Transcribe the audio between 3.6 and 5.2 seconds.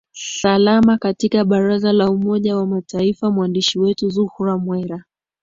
wetu zuhra mwera